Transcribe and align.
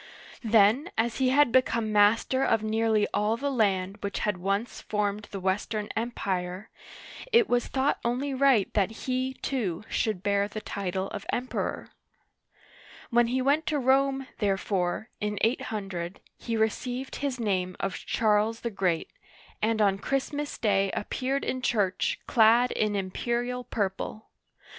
Then 0.43 0.89
as 0.97 1.17
he 1.19 1.29
had 1.29 1.51
become 1.51 1.93
master 1.93 2.43
of 2.43 2.63
nearly 2.63 3.05
all 3.13 3.37
the 3.37 3.51
land 3.51 3.97
which 4.01 4.17
had 4.21 4.37
once 4.39 4.81
formed 4.81 5.27
the 5.29 5.39
Western 5.39 5.89
Empire, 5.95 6.71
it 7.31 7.47
was 7.47 7.67
thought 7.67 7.99
only 8.03 8.33
right 8.33 8.73
that 8.73 8.89
he, 9.05 9.35
too, 9.43 9.83
should 9.89 10.23
bear 10.23 10.47
the 10.47 10.59
title 10.59 11.07
of 11.09 11.27
Emperor. 11.31 11.89
When 13.11 13.27
he 13.27 13.43
went 13.43 13.67
to 13.67 13.77
Rome, 13.77 14.25
therefore, 14.39 15.11
in 15.19 15.37
800, 15.41 16.19
he 16.35 16.57
received 16.57 17.17
his 17.17 17.39
name 17.39 17.75
of 17.79 17.93
Charles 17.95 18.61
the 18.61 18.71
Great, 18.71 19.11
and 19.61 19.83
on 19.83 19.99
Christmas 19.99 20.57
Day 20.57 20.89
Painting 20.89 20.89
by 20.89 20.89
L^vy. 20.89 20.89
The 20.89 20.91
Coronation 20.95 20.95
of 20.97 21.13
Charlemagne. 21.27 21.39
appeared 21.39 21.45
in 21.45 21.61
church 21.61 22.19
clad 22.25 22.71
in 22.71 22.95
imperial 22.95 23.63
purple. 23.65 24.31